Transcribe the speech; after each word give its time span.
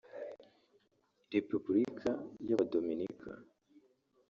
Repubulika 1.33 2.11
y’Abadominika 2.47 3.31